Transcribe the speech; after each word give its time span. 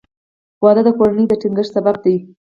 •واده 0.63 0.81
د 0.85 0.89
کورنۍ 0.97 1.25
د 1.27 1.33
ټینګښت 1.41 1.71
سبب 1.75 1.95
دی. 2.03 2.15